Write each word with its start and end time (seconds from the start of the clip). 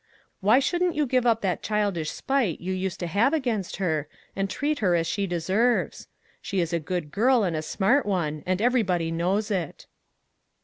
Why 0.39 0.57
shouldn't 0.57 0.95
you 0.95 1.05
give 1.05 1.27
up 1.27 1.41
that 1.41 1.61
childish 1.61 2.09
spite 2.09 2.59
you 2.59 2.73
used 2.73 2.99
to 3.01 3.05
have 3.05 3.33
against 3.35 3.75
her, 3.75 4.07
and 4.35 4.49
treat 4.49 4.79
her 4.79 4.95
as 4.95 5.05
she 5.05 5.27
deserves? 5.27 6.07
She 6.41 6.59
is 6.59 6.73
a 6.73 6.79
good 6.79 7.11
girl 7.11 7.43
and 7.43 7.55
a 7.55 7.61
smart 7.61 8.07
one, 8.07 8.41
and 8.47 8.63
everybody 8.63 9.11
knows 9.11 9.51
it." 9.51 9.85